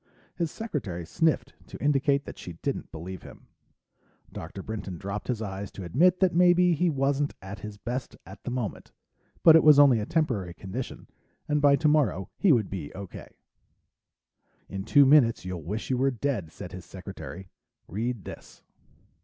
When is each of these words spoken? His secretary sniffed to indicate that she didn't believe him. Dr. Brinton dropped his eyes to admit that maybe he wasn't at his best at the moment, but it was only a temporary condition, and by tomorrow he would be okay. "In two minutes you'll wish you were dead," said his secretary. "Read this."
His 0.33 0.49
secretary 0.49 1.05
sniffed 1.05 1.53
to 1.67 1.77
indicate 1.79 2.25
that 2.25 2.39
she 2.39 2.53
didn't 2.63 2.91
believe 2.91 3.21
him. 3.21 3.45
Dr. 4.33 4.63
Brinton 4.63 4.97
dropped 4.97 5.27
his 5.27 5.43
eyes 5.43 5.69
to 5.73 5.83
admit 5.83 6.19
that 6.21 6.33
maybe 6.33 6.73
he 6.73 6.89
wasn't 6.89 7.35
at 7.39 7.59
his 7.59 7.77
best 7.77 8.17
at 8.25 8.43
the 8.43 8.49
moment, 8.49 8.91
but 9.43 9.55
it 9.55 9.63
was 9.63 9.77
only 9.77 9.99
a 9.99 10.07
temporary 10.07 10.55
condition, 10.55 11.05
and 11.47 11.61
by 11.61 11.75
tomorrow 11.75 12.31
he 12.39 12.51
would 12.51 12.71
be 12.71 12.91
okay. 12.95 13.35
"In 14.67 14.85
two 14.85 15.05
minutes 15.05 15.45
you'll 15.45 15.61
wish 15.61 15.91
you 15.91 15.99
were 15.99 16.09
dead," 16.09 16.51
said 16.51 16.71
his 16.71 16.83
secretary. 16.83 17.51
"Read 17.87 18.23
this." 18.25 18.63